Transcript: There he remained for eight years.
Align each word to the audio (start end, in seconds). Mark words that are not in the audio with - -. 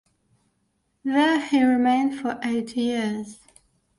There 1.03 1.39
he 1.41 1.61
remained 1.63 2.19
for 2.19 2.39
eight 2.41 2.75
years. 2.75 3.37